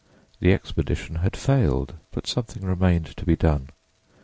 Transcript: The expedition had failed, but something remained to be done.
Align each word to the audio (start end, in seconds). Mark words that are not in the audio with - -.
The 0.39 0.51
expedition 0.51 1.17
had 1.17 1.37
failed, 1.37 1.93
but 2.09 2.25
something 2.25 2.65
remained 2.65 3.15
to 3.17 3.23
be 3.23 3.35
done. 3.35 3.69